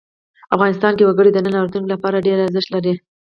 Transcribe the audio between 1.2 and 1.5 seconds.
د